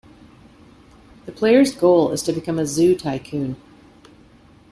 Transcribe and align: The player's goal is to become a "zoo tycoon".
The 1.27 1.31
player's 1.31 1.75
goal 1.75 2.11
is 2.11 2.23
to 2.23 2.33
become 2.33 2.57
a 2.57 2.65
"zoo 2.65 2.95
tycoon". 2.95 3.55